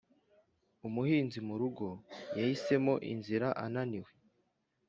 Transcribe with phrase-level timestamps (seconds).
[0.87, 1.87] umuhinzi murugo
[2.39, 4.11] yahisemo inzira ananiwe,